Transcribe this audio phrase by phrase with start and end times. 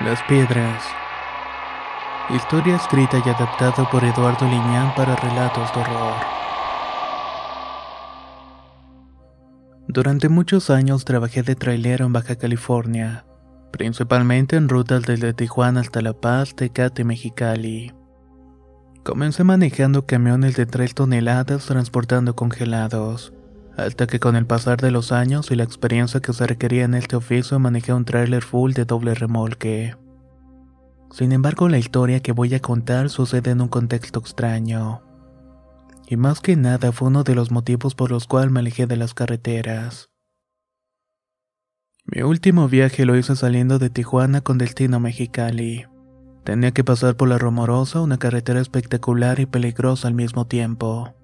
[0.00, 0.84] Las Piedras.
[2.30, 6.14] Historia escrita y adaptada por Eduardo Liñán para relatos de horror.
[9.88, 13.26] Durante muchos años trabajé de trailero en Baja California,
[13.72, 17.92] principalmente en rutas desde Tijuana hasta La Paz, Tecate Mexicali.
[19.02, 23.32] Comencé manejando camiones de 3 toneladas transportando congelados,
[23.78, 26.94] hasta que con el pasar de los años y la experiencia que se requería en
[26.94, 29.94] este oficio manejé un trailer full de doble remolque.
[31.12, 35.02] Sin embargo, la historia que voy a contar sucede en un contexto extraño.
[36.08, 38.96] Y más que nada fue uno de los motivos por los cuales me alejé de
[38.96, 40.10] las carreteras.
[42.04, 45.86] Mi último viaje lo hice saliendo de Tijuana con destino a Mexicali.
[46.42, 51.14] Tenía que pasar por la Romorosa, una carretera espectacular y peligrosa al mismo tiempo.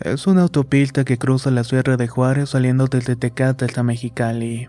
[0.00, 4.68] Es una autopista que cruza la Sierra de Juárez saliendo desde Tecate hasta Mexicali.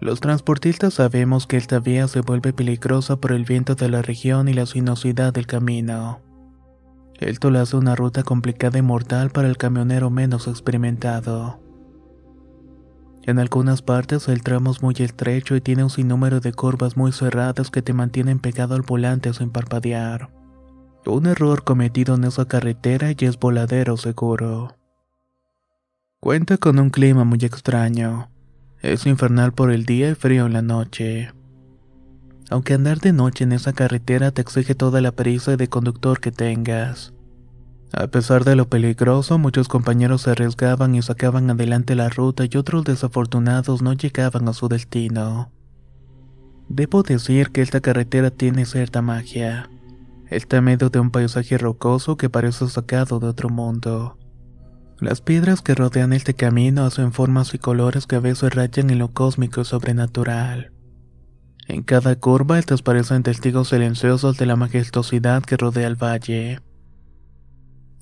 [0.00, 4.48] Los transportistas sabemos que esta vía se vuelve peligrosa por el viento de la región
[4.48, 6.20] y la sinuosidad del camino.
[7.18, 11.60] Esto lo hace una ruta complicada y mortal para el camionero menos experimentado.
[13.22, 17.12] En algunas partes el tramo es muy estrecho y tiene un sinnúmero de curvas muy
[17.12, 20.30] cerradas que te mantienen pegado al volante sin parpadear.
[21.06, 24.76] Un error cometido en esa carretera y es voladero seguro.
[26.20, 28.30] Cuenta con un clima muy extraño.
[28.82, 31.32] Es infernal por el día y frío en la noche.
[32.50, 36.32] Aunque andar de noche en esa carretera te exige toda la pericia de conductor que
[36.32, 37.14] tengas.
[37.92, 42.56] A pesar de lo peligroso, muchos compañeros se arriesgaban y sacaban adelante la ruta y
[42.56, 45.50] otros desafortunados no llegaban a su destino.
[46.68, 49.70] Debo decir que esta carretera tiene cierta magia.
[50.30, 54.16] Está medio de un paisaje rocoso que parece sacado de otro mundo.
[55.00, 59.00] Las piedras que rodean este camino hacen formas y colores que a veces rayan en
[59.00, 60.72] lo cósmico y sobrenatural.
[61.66, 66.60] En cada curva estas parecen testigos silenciosos de la majestuosidad que rodea el valle.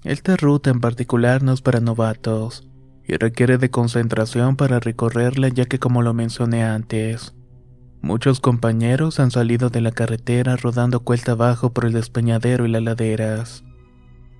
[0.04, 2.68] Esta ruta en particular no es para novatos,
[3.06, 7.34] y requiere de concentración para recorrerla ya que como lo mencioné antes,
[8.00, 12.82] Muchos compañeros han salido de la carretera rodando cuesta abajo por el despeñadero y las
[12.82, 13.64] laderas.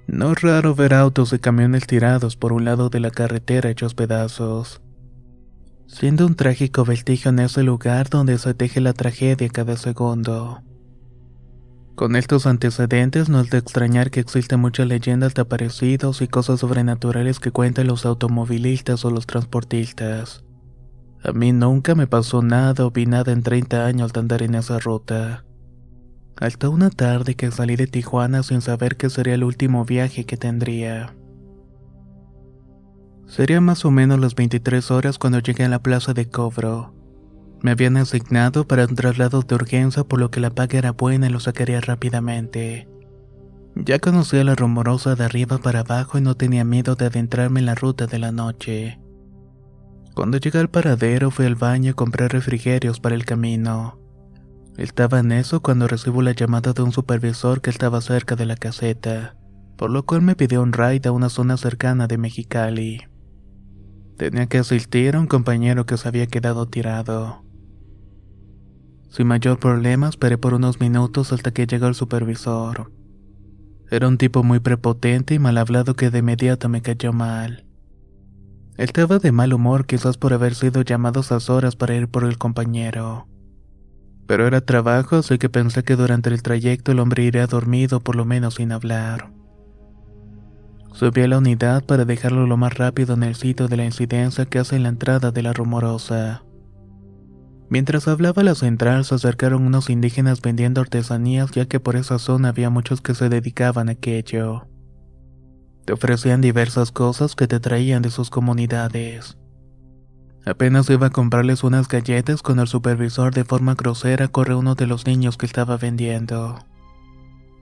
[0.06, 3.94] No es raro ver autos y camiones tirados por un lado de la carretera hechos
[3.94, 4.80] pedazos.
[5.86, 10.62] Siendo un trágico vestigio en ese lugar donde se teje la tragedia cada segundo.
[11.94, 16.60] Con estos antecedentes no es de extrañar que existen muchas leyendas de aparecidos y cosas
[16.60, 20.44] sobrenaturales que cuentan los automovilistas o los transportistas.
[21.28, 24.54] A mí nunca me pasó nada o vi nada en 30 años de andar en
[24.54, 25.44] esa ruta.
[26.38, 30.38] Hasta una tarde que salí de Tijuana sin saber que sería el último viaje que
[30.38, 31.14] tendría.
[33.26, 36.94] Sería más o menos las 23 horas cuando llegué a la plaza de cobro.
[37.60, 41.26] Me habían asignado para un traslado de urgencia por lo que la paga era buena
[41.26, 42.88] y lo sacaría rápidamente.
[43.74, 47.66] Ya conocía la rumorosa de arriba para abajo y no tenía miedo de adentrarme en
[47.66, 48.98] la ruta de la noche.
[50.18, 54.00] Cuando llegué al paradero fui al baño y compré refrigerios para el camino.
[54.76, 58.56] Estaba en eso cuando recibo la llamada de un supervisor que estaba cerca de la
[58.56, 59.36] caseta,
[59.76, 63.02] por lo cual me pidió un ride a una zona cercana de Mexicali.
[64.16, 67.44] Tenía que asistir a un compañero que se había quedado tirado.
[69.10, 72.90] Sin mayor problema esperé por unos minutos hasta que llegó el supervisor.
[73.88, 77.67] Era un tipo muy prepotente y mal hablado que de inmediato me cayó mal.
[78.78, 82.38] Estaba de mal humor quizás por haber sido llamado a horas para ir por el
[82.38, 83.26] compañero.
[84.28, 88.14] Pero era trabajo, así que pensé que durante el trayecto el hombre iría dormido por
[88.14, 89.32] lo menos sin hablar.
[90.92, 94.46] Subí a la unidad para dejarlo lo más rápido en el sitio de la incidencia
[94.46, 96.44] que hace en la entrada de la rumorosa.
[97.68, 102.50] Mientras hablaba la central se acercaron unos indígenas vendiendo artesanías ya que por esa zona
[102.50, 104.68] había muchos que se dedicaban a aquello.
[105.88, 109.38] Te ofrecían diversas cosas que te traían de sus comunidades.
[110.44, 114.86] Apenas iba a comprarles unas galletas con el supervisor de forma grosera corre uno de
[114.86, 116.58] los niños que estaba vendiendo.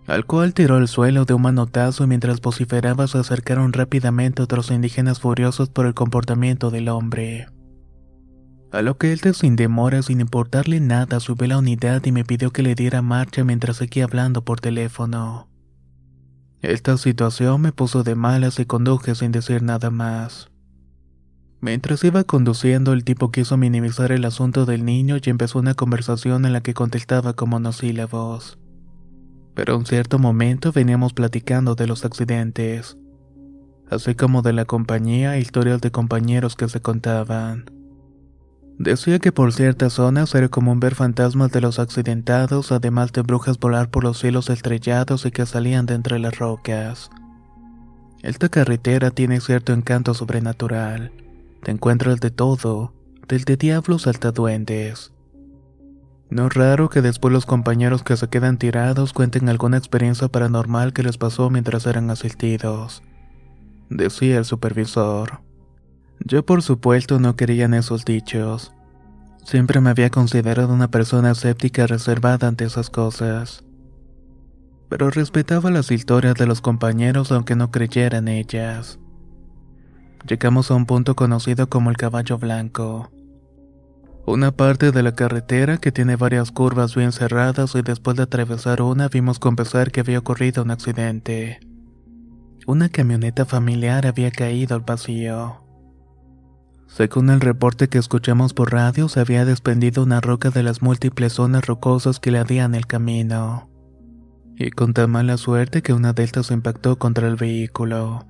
[0.08, 4.72] Al cual tiró al suelo de un manotazo y mientras vociferaba se acercaron rápidamente otros
[4.72, 7.46] indígenas furiosos por el comportamiento del hombre.
[8.72, 12.50] A lo que él sin demora, sin importarle nada, subió la unidad y me pidió
[12.50, 15.46] que le diera marcha mientras seguía hablando por teléfono.
[16.62, 20.50] Esta situación me puso de malas y conduje sin decir nada más.
[21.60, 26.44] Mientras iba conduciendo, el tipo quiso minimizar el asunto del niño y empezó una conversación
[26.44, 28.58] en la que contestaba con monosílabos.
[29.54, 32.96] Pero en cierto momento veníamos platicando de los accidentes,
[33.90, 37.75] así como de la compañía e historias de compañeros que se contaban.
[38.78, 43.58] Decía que por ciertas zonas era común ver fantasmas de los accidentados, además de brujas
[43.58, 47.10] volar por los cielos estrellados y que salían de entre las rocas.
[48.22, 51.10] Esta carretera tiene cierto encanto sobrenatural.
[51.62, 52.92] Te encuentras de todo,
[53.28, 55.12] desde diablos hasta duendes.
[56.28, 60.92] No es raro que después los compañeros que se quedan tirados cuenten alguna experiencia paranormal
[60.92, 63.02] que les pasó mientras eran asistidos.
[63.88, 65.45] Decía el supervisor.
[66.24, 68.72] Yo por supuesto no quería en esos dichos.
[69.44, 73.62] Siempre me había considerado una persona escéptica reservada ante esas cosas.
[74.88, 78.98] Pero respetaba las historias de los compañeros aunque no creyera en ellas.
[80.26, 83.10] Llegamos a un punto conocido como el Caballo Blanco.
[84.26, 88.82] Una parte de la carretera que tiene varias curvas bien cerradas y después de atravesar
[88.82, 91.60] una vimos confesar que había ocurrido un accidente.
[92.66, 95.65] Una camioneta familiar había caído al vacío.
[96.86, 101.34] Según el reporte que escuchamos por radio, se había desprendido una roca de las múltiples
[101.34, 103.68] zonas rocosas que le ladían el camino.
[104.56, 108.24] Y con tan mala suerte que una de estas impactó contra el vehículo.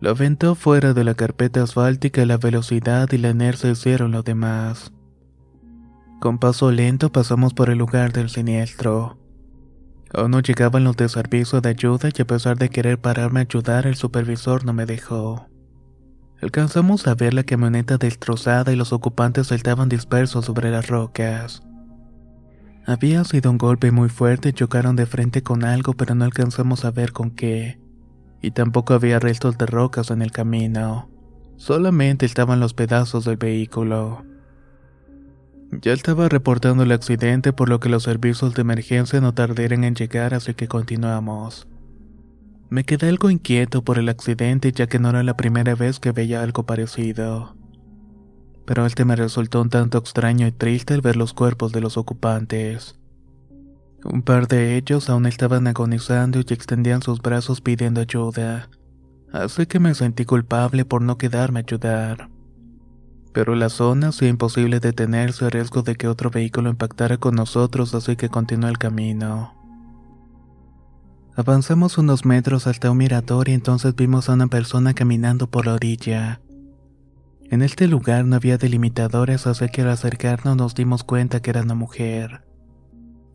[0.00, 4.92] Lo aventó fuera de la carpeta asfáltica la velocidad y la inercia hicieron lo demás.
[6.20, 9.18] Con paso lento pasamos por el lugar del siniestro.
[10.12, 13.42] Aún no llegaban los de servicio de ayuda y a pesar de querer pararme a
[13.44, 15.46] ayudar, el supervisor no me dejó.
[16.42, 21.62] Alcanzamos a ver la camioneta destrozada y los ocupantes saltaban dispersos sobre las rocas.
[22.86, 26.84] Había sido un golpe muy fuerte y chocaron de frente con algo, pero no alcanzamos
[26.84, 27.78] a ver con qué.
[28.40, 31.10] Y tampoco había restos de rocas en el camino.
[31.56, 34.24] Solamente estaban los pedazos del vehículo.
[35.72, 39.94] Ya estaba reportando el accidente por lo que los servicios de emergencia no tardaron en
[39.94, 41.68] llegar así que continuamos.
[42.70, 46.12] Me quedé algo inquieto por el accidente ya que no era la primera vez que
[46.12, 47.56] veía algo parecido.
[48.64, 51.96] Pero este me resultó un tanto extraño y triste al ver los cuerpos de los
[51.96, 52.96] ocupantes.
[54.04, 58.70] Un par de ellos aún estaban agonizando y extendían sus brazos pidiendo ayuda,
[59.32, 62.30] así que me sentí culpable por no quedarme a ayudar.
[63.32, 67.94] Pero la zona hacía imposible detenerse a riesgo de que otro vehículo impactara con nosotros,
[67.94, 69.59] así que continué el camino.
[71.36, 75.74] Avanzamos unos metros hasta un mirador y entonces vimos a una persona caminando por la
[75.74, 76.40] orilla.
[77.50, 81.62] En este lugar no había delimitadores, así que al acercarnos nos dimos cuenta que era
[81.62, 82.42] una mujer.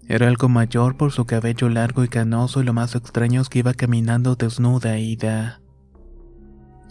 [0.08, 3.60] Era algo mayor por su cabello largo y canoso y lo más extraño es que
[3.60, 5.62] iba caminando desnuda ida.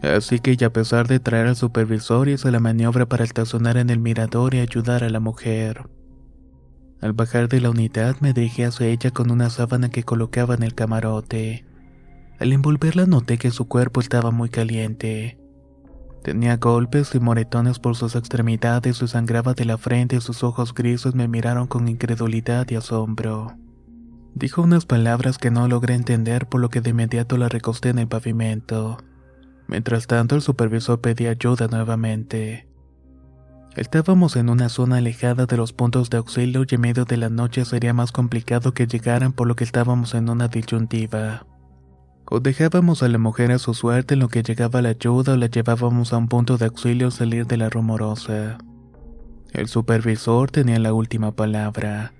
[0.02, 3.88] Así que ya a pesar de traer al supervisor hice la maniobra para estacionar en
[3.88, 5.88] el mirador y ayudar a la mujer.
[7.04, 10.62] Al bajar de la unidad me dirigí hacia ella con una sábana que colocaba en
[10.62, 11.66] el camarote.
[12.38, 15.37] Al envolverla noté que su cuerpo estaba muy caliente.
[16.23, 20.73] Tenía golpes y moretones por sus extremidades y sangraba de la frente y sus ojos
[20.73, 23.54] grises me miraron con incredulidad y asombro.
[24.34, 27.99] Dijo unas palabras que no logré entender por lo que de inmediato la recosté en
[27.99, 28.96] el pavimento.
[29.66, 32.66] Mientras tanto el supervisor pedía ayuda nuevamente.
[33.76, 37.28] Estábamos en una zona alejada de los puntos de auxilio y en medio de la
[37.28, 41.45] noche sería más complicado que llegaran por lo que estábamos en una disyuntiva.
[42.26, 45.37] O dejábamos a la mujer a su suerte en lo que llegaba la ayuda o
[45.37, 48.59] la llevábamos a un punto de auxilio salir de la rumorosa.
[49.52, 52.12] El supervisor tenía la última palabra.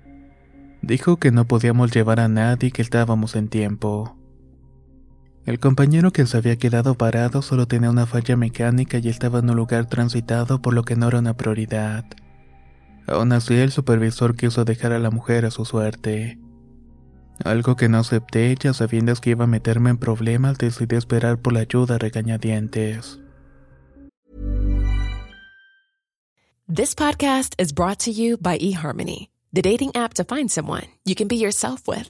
[0.81, 4.17] Dijo que no podíamos llevar a nadie y que estábamos en tiempo.
[5.45, 9.49] El compañero que se había quedado parado solo tenía una falla mecánica y estaba en
[9.51, 12.05] un lugar transitado por lo que no era una prioridad.
[13.05, 16.39] Aún así, el supervisor quiso dejar a la mujer a su suerte.
[17.43, 21.53] Algo que no acepté, ya sabiendo que iba a meterme en problemas, decidí esperar por
[21.53, 23.19] la ayuda regañadientes.
[26.67, 31.13] This podcast is brought to you by eHarmony, the dating app to find someone you
[31.13, 32.09] can be yourself with.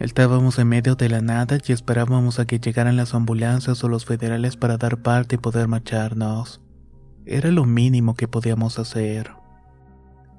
[0.00, 4.06] Estábamos en medio de la nada y esperábamos a que llegaran las ambulancias o los
[4.06, 6.62] federales para dar parte y poder marcharnos.
[7.26, 9.32] Era lo mínimo que podíamos hacer.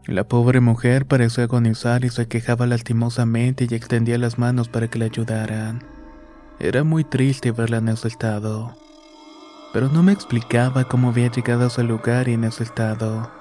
[0.07, 4.97] La pobre mujer pareció agonizar y se quejaba lastimosamente y extendía las manos para que
[4.97, 5.83] la ayudaran.
[6.59, 8.75] Era muy triste verla en ese estado.
[9.73, 13.40] Pero no me explicaba cómo había llegado a ese lugar y en ese estado.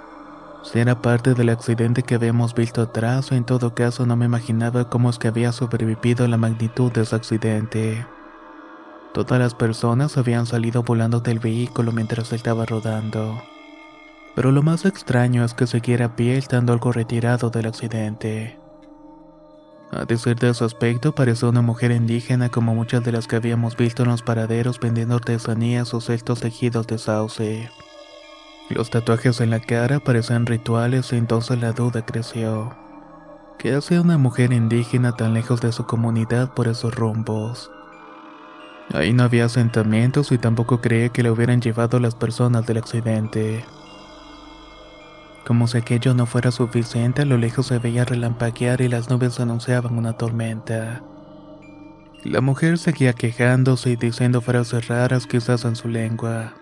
[0.62, 4.26] Si era parte del accidente que habíamos visto atrás o en todo caso no me
[4.26, 8.06] imaginaba cómo es que había sobrevivido a la magnitud de ese accidente.
[9.14, 13.42] Todas las personas habían salido volando del vehículo mientras estaba rodando.
[14.36, 18.58] Pero lo más extraño es que siguiera a pie estando algo retirado del accidente.
[19.90, 23.76] A decir de su aspecto, parecía una mujer indígena como muchas de las que habíamos
[23.76, 27.70] visto en los paraderos vendiendo artesanías o cestos tejidos de sauce.
[28.70, 32.76] Los tatuajes en la cara parecían rituales y entonces la duda creció.
[33.58, 37.68] ¿Qué hacía una mujer indígena tan lejos de su comunidad por esos rumbos?
[38.94, 43.64] Ahí no había asentamientos y tampoco creía que le hubieran llevado las personas del accidente.
[45.44, 49.40] Como si aquello no fuera suficiente, a lo lejos se veía relampaguear y las nubes
[49.40, 51.02] anunciaban una tormenta.
[52.22, 56.54] La mujer seguía quejándose y diciendo frases raras quizás en su lengua.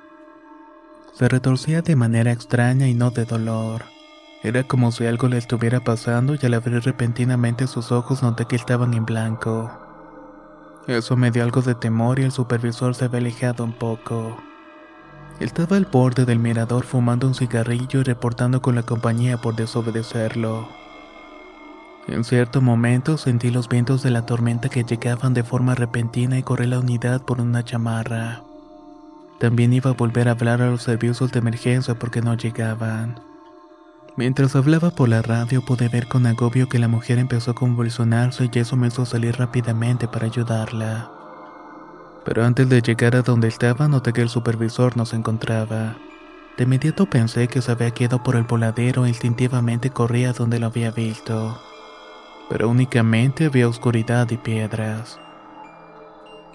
[1.18, 3.82] Se retorcía de manera extraña y no de dolor.
[4.44, 8.54] Era como si algo le estuviera pasando y al abrir repentinamente sus ojos noté que
[8.54, 9.68] estaban en blanco.
[10.86, 14.36] Eso me dio algo de temor y el supervisor se había alejado un poco.
[15.40, 20.68] Estaba al borde del mirador fumando un cigarrillo y reportando con la compañía por desobedecerlo.
[22.06, 26.44] En cierto momento sentí los vientos de la tormenta que llegaban de forma repentina y
[26.44, 28.47] corrí la unidad por una chamarra.
[29.38, 33.20] También iba a volver a hablar a los servicios de emergencia porque no llegaban.
[34.16, 38.50] Mientras hablaba por la radio pude ver con agobio que la mujer empezó a convulsionarse
[38.52, 41.12] y eso me hizo salir rápidamente para ayudarla.
[42.24, 45.96] Pero antes de llegar a donde estaba noté que el supervisor no se encontraba.
[46.56, 50.66] De inmediato pensé que se había quedado por el voladero e instintivamente corría donde lo
[50.66, 51.56] había visto.
[52.50, 55.20] Pero únicamente había oscuridad y piedras.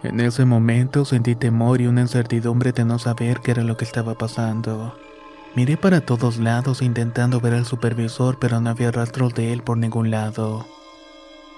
[0.04, 3.86] En ese momento sentí temor y una incertidumbre de no saber qué era lo que
[3.86, 4.94] estaba pasando.
[5.56, 9.78] Miré para todos lados intentando ver al supervisor, pero no había rastros de él por
[9.78, 10.66] ningún lado.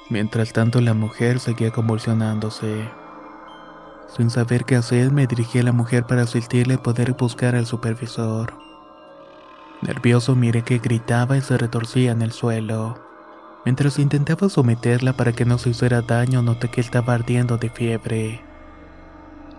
[0.09, 2.87] Mientras tanto, la mujer seguía convulsionándose.
[4.15, 7.65] Sin saber qué hacer, me dirigí a la mujer para asistirle y poder buscar al
[7.65, 8.53] supervisor.
[9.81, 13.04] Nervioso miré que gritaba y se retorcía en el suelo.
[13.65, 18.41] Mientras intentaba someterla para que no se hiciera daño, noté que estaba ardiendo de fiebre.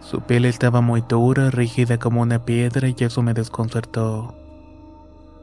[0.00, 4.36] Su piel estaba muy dura, rígida como una piedra y eso me desconcertó.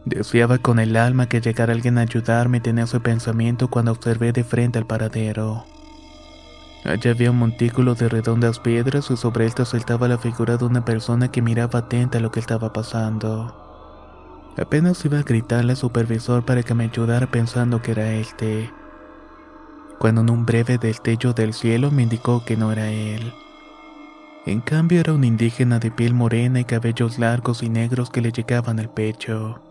[0.06, 4.46] Deseaba con el alma que llegara alguien a ayudarme tenía ese pensamiento cuando observé de
[4.46, 5.66] frente al paradero.
[6.86, 10.86] Allí había un montículo de redondas piedras y sobre estas saltaba la figura de una
[10.86, 13.63] persona que miraba atenta a lo que estaba pasando.
[14.58, 18.72] Apenas iba a gritarle al supervisor para que me ayudara pensando que era este,
[20.00, 23.34] cuando en un breve destello del cielo me indicó que no era él.
[24.46, 28.32] En cambio era un indígena de piel morena y cabellos largos y negros que le
[28.32, 29.62] llegaban al pecho.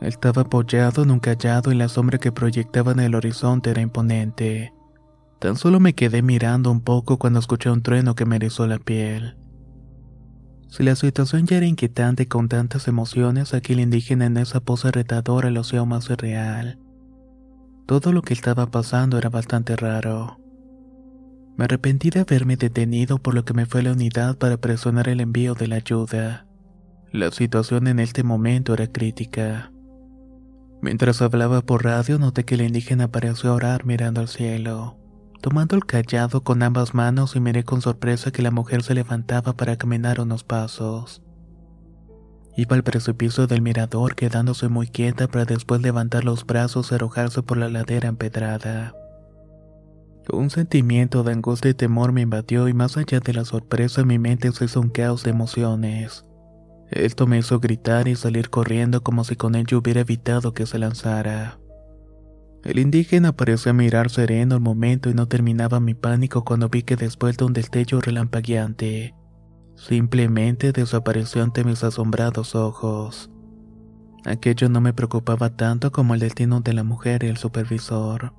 [0.00, 4.74] Estaba apoyado en un callado y la sombra que proyectaba en el horizonte era imponente.
[5.38, 8.78] Tan solo me quedé mirando un poco cuando escuché un trueno que me erizó la
[8.78, 9.36] piel.
[10.76, 15.48] Si la situación ya era inquietante con tantas emociones, aquel indígena en esa pose retadora
[15.48, 16.80] lo hacía más real.
[17.86, 20.40] Todo lo que estaba pasando era bastante raro.
[21.56, 25.08] Me arrepentí de haberme detenido por lo que me fue a la unidad para presionar
[25.08, 26.48] el envío de la ayuda.
[27.12, 29.70] La situación en este momento era crítica.
[30.82, 34.98] Mientras hablaba por radio noté que el indígena pareció orar mirando al cielo.
[35.44, 39.52] Tomando el callado con ambas manos y miré con sorpresa que la mujer se levantaba
[39.52, 41.20] para caminar unos pasos.
[42.56, 47.42] Iba al precipicio del mirador quedándose muy quieta para después levantar los brazos y arrojarse
[47.42, 48.94] por la ladera empedrada.
[50.32, 54.18] Un sentimiento de angustia y temor me invadió y más allá de la sorpresa mi
[54.18, 56.24] mente se hizo un caos de emociones.
[56.90, 60.78] Esto me hizo gritar y salir corriendo como si con ello hubiera evitado que se
[60.78, 61.58] lanzara.
[62.64, 66.96] El indígena parecía mirar sereno al momento y no terminaba mi pánico cuando vi que
[66.96, 69.14] después de un destello relampagueante,
[69.76, 73.30] simplemente desapareció ante mis asombrados ojos.
[74.24, 78.32] Aquello no me preocupaba tanto como el destino de la mujer y el supervisor.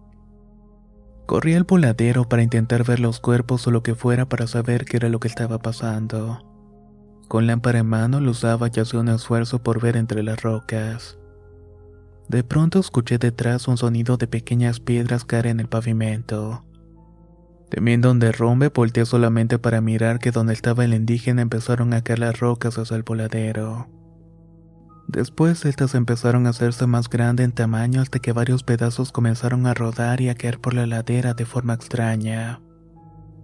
[1.28, 4.98] Corrí al voladero para intentar ver los cuerpos o lo que fuera para saber qué
[4.98, 6.42] era lo que estaba pasando.
[7.28, 11.20] Con lámpara en mano lo usaba y hacía un esfuerzo por ver entre las rocas.
[12.28, 16.66] De pronto escuché detrás un sonido de pequeñas piedras caer en el pavimento.
[17.70, 22.20] Temiendo un derrumbe, volteé solamente para mirar que donde estaba el indígena empezaron a caer
[22.20, 23.88] las rocas hacia el voladero.
[25.08, 29.76] Después estas empezaron a hacerse más grandes en tamaño hasta que varios pedazos comenzaron a
[29.76, 32.60] rodar y a caer por la ladera de forma extraña.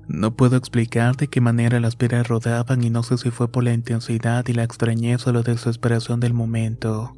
[0.08, 3.63] No puedo explicar de qué manera las piedras rodaban y no sé si fue por
[3.63, 7.13] la intensidad y la extrañeza o la desesperación del momento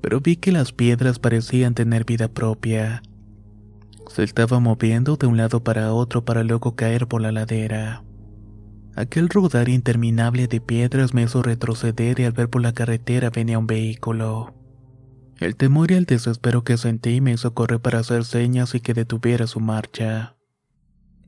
[0.00, 3.02] pero vi que las piedras parecían tener vida propia.
[4.08, 8.04] Se estaba moviendo de un lado para otro para luego caer por la ladera.
[8.96, 13.58] Aquel rodar interminable de piedras me hizo retroceder y al ver por la carretera venía
[13.58, 14.54] un vehículo.
[15.38, 18.94] El temor y el desespero que sentí me hizo correr para hacer señas y que
[18.94, 20.34] detuviera su marcha.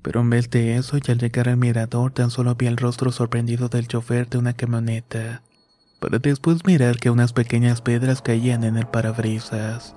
[0.03, 3.13] Pero en vez de eso y al llegar al mirador tan solo vi el rostro
[3.13, 5.43] sorprendido del chofer de una camioneta
[6.01, 9.95] para después mirar que unas pequeñas piedras caían en el parabrisas.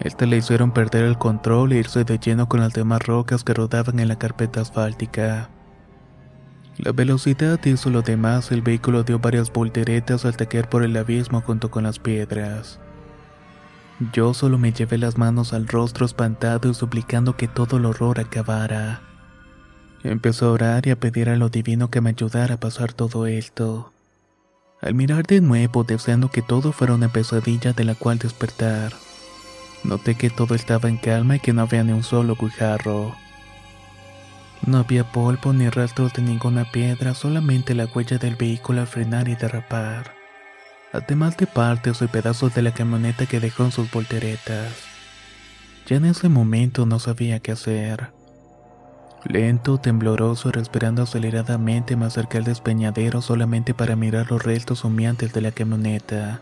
[0.00, 3.52] Este le hicieron perder el control e irse de lleno con las demás rocas que
[3.52, 5.50] rodaban en la carpeta asfáltica.
[6.78, 11.42] La velocidad hizo lo demás, el vehículo dio varias volteretas al taquear por el abismo
[11.42, 12.80] junto con las piedras.
[14.14, 18.18] Yo solo me llevé las manos al rostro espantado y suplicando que todo el horror
[18.18, 19.02] acabara.
[20.02, 23.26] Empezó a orar y a pedir a lo divino que me ayudara a pasar todo
[23.26, 23.92] esto.
[24.80, 28.94] Al mirar de nuevo, deseando que todo fuera una pesadilla de la cual despertar,
[29.84, 33.14] noté que todo estaba en calma y que no había ni un solo guijarro.
[34.66, 39.28] No había polvo ni rastros de ninguna piedra, solamente la huella del vehículo al frenar
[39.28, 40.14] y derrapar.
[40.92, 44.72] Además de partes y pedazos de la camioneta que dejó en sus volteretas.
[45.86, 48.19] Ya en ese momento no sabía qué hacer.
[49.24, 55.42] Lento, tembloroso, respirando aceleradamente, me acerqué al despeñadero solamente para mirar los restos humeantes de
[55.42, 56.40] la camioneta.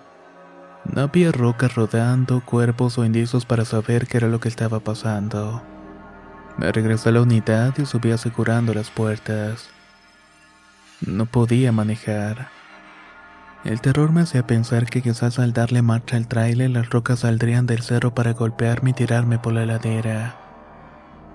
[0.84, 5.62] No había rocas rodando, cuerpos o indicios para saber qué era lo que estaba pasando.
[6.56, 9.68] Me regresé a la unidad y subí asegurando las puertas.
[11.04, 12.48] No podía manejar.
[13.64, 17.66] El terror me hacía pensar que quizás al darle marcha al tráiler las rocas saldrían
[17.66, 20.47] del cerro para golpearme y tirarme por la ladera.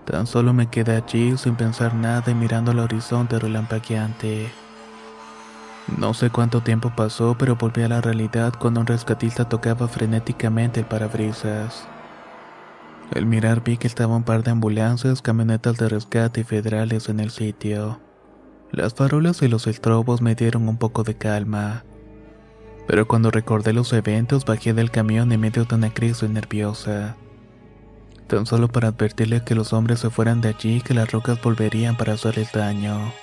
[0.06, 4.52] Tan solo me quedé allí sin pensar nada y mirando al horizonte relampagueante.
[5.98, 10.82] No sé cuánto tiempo pasó, pero volví a la realidad cuando un rescatista tocaba frenéticamente
[10.82, 11.88] el parabrisas.
[13.14, 17.20] Al mirar vi que estaba un par de ambulancias, camionetas de rescate y federales en
[17.20, 18.00] el sitio.
[18.72, 21.84] Las farolas y los estrobos me dieron un poco de calma.
[22.88, 27.16] Pero cuando recordé los eventos bajé del camión en medio de una crisis nerviosa.
[28.28, 31.42] Tan solo para advertirle que los hombres se fueran de allí y que las rocas
[31.42, 33.14] volverían para hacerles daño.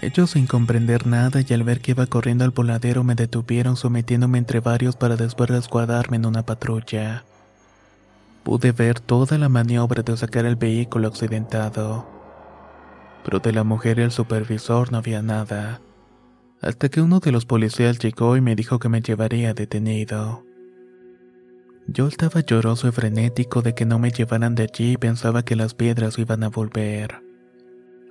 [0.00, 4.38] Ellos sin comprender nada y al ver que iba corriendo al voladero me detuvieron sometiéndome
[4.38, 7.24] entre varios para después resguardarme en una patrulla.
[8.42, 12.06] Pude ver toda la maniobra de sacar el vehículo accidentado.
[13.24, 15.80] Pero de la mujer y el supervisor no había nada.
[16.60, 20.44] Hasta que uno de los policías llegó y me dijo que me llevaría detenido.
[21.86, 25.54] Yo estaba lloroso y frenético de que no me llevaran de allí y pensaba que
[25.54, 27.22] las piedras iban a volver.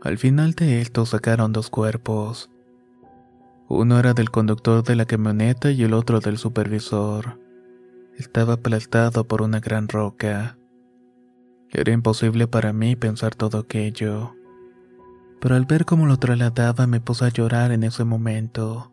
[0.01, 2.51] Al final de esto sacaron dos cuerpos.
[3.67, 7.39] Uno era del conductor de la camioneta y el otro del supervisor.
[8.17, 10.57] Estaba aplastado por una gran roca.
[11.71, 14.35] Era imposible para mí pensar todo aquello.
[15.41, 18.92] Pero al ver cómo lo trasladaba me puse a llorar en ese momento.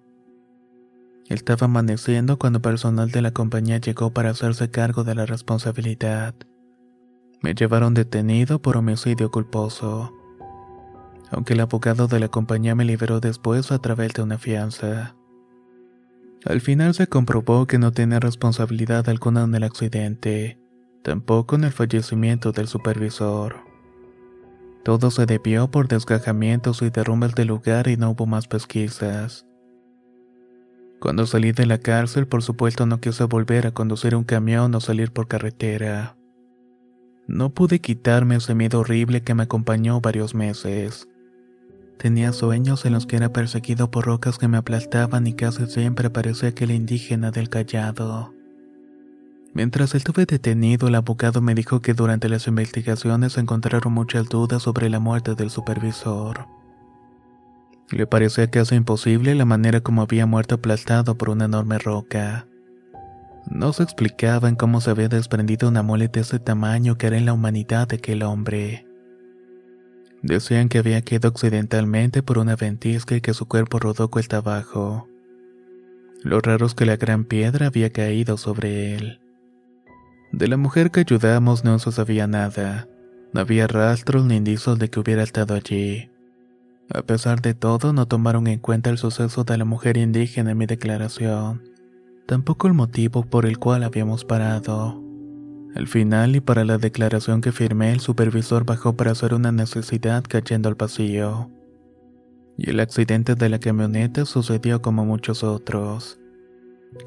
[1.31, 6.35] Estaba amaneciendo cuando personal de la compañía llegó para hacerse cargo de la responsabilidad.
[7.40, 10.12] Me llevaron detenido por homicidio culposo
[11.31, 15.16] aunque el abogado de la compañía me liberó después a través de una fianza.
[16.45, 20.59] Al final se comprobó que no tenía responsabilidad alguna en el accidente,
[21.03, 23.57] tampoco en el fallecimiento del supervisor.
[24.85, 29.47] Todo se debió por desgajamientos y derrumbes del lugar y no hubo más pesquisas.
[31.00, 34.80] Cuando salí de la cárcel, por supuesto no quise volver a conducir un camión o
[34.80, 36.16] salir por carretera.
[37.26, 41.08] No pude quitarme ese miedo horrible que me acompañó varios meses.
[41.96, 46.10] Tenía sueños en los que era perseguido por rocas que me aplastaban y casi siempre
[46.10, 48.34] parecía aquel indígena del callado.
[49.54, 54.90] Mientras estuve detenido, el abogado me dijo que durante las investigaciones encontraron muchas dudas sobre
[54.90, 56.60] la muerte del supervisor.
[57.90, 62.46] Le parecía casi imposible la manera como había muerto aplastado por una enorme roca.
[63.48, 67.26] No se explicaban cómo se había desprendido una mole de ese tamaño que era en
[67.26, 68.87] la humanidad de aquel hombre.
[70.22, 75.09] Decían que había quedado accidentalmente por una ventisca y que su cuerpo rodó cuesta abajo.
[76.22, 79.20] Lo raro es que la gran piedra había caído sobre él.
[80.31, 82.87] De la mujer que ayudamos no se sabía nada.
[83.33, 86.11] No había rastros ni indicios de que hubiera estado allí.
[86.92, 90.59] A pesar de todo, no tomaron en cuenta el suceso de la mujer indígena en
[90.59, 91.62] mi declaración.
[92.26, 95.00] Tampoco el motivo por el cual habíamos parado.
[95.76, 100.24] Al final y para la declaración que firmé, el supervisor bajó para hacer una necesidad
[100.29, 101.48] cayendo al pasillo.
[102.59, 106.18] Y el accidente de la camioneta sucedió como muchos otros.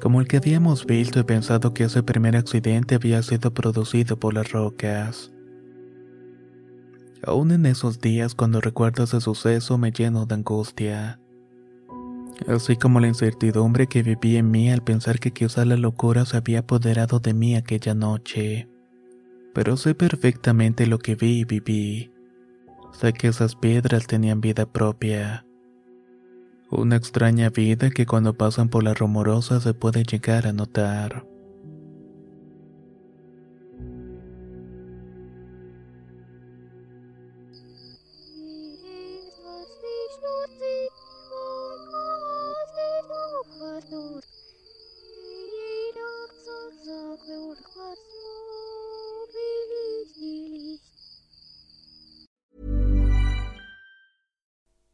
[0.00, 4.32] Como el que habíamos visto y pensado que ese primer accidente había sido producido por
[4.32, 5.33] las rocas.
[7.26, 11.18] Aún en esos días cuando recuerdo ese suceso me lleno de angustia
[12.48, 16.36] así como la incertidumbre que viví en mí al pensar que quizá la locura se
[16.36, 18.68] había apoderado de mí aquella noche.
[19.54, 22.12] Pero sé perfectamente lo que vi y viví.
[22.92, 25.46] Sé que esas piedras tenían vida propia.
[26.70, 31.24] Una extraña vida que cuando pasan por la rumorosa se puede llegar a notar.